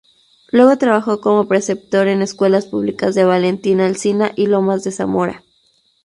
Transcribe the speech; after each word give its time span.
Luego 0.49 0.79
trabajó 0.79 1.21
como 1.21 1.47
preceptor 1.47 2.07
en 2.07 2.23
escuelas 2.23 2.65
públicas 2.65 3.13
de 3.13 3.23
Valentín 3.23 3.81
Alsina 3.81 4.31
y 4.35 4.47
Lomas 4.47 4.83
de 4.83 4.91
Zamora. 4.91 5.43